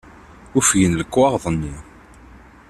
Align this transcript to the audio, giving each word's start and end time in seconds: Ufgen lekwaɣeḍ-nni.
Ufgen 0.57 0.93
lekwaɣeḍ-nni. 0.99 1.75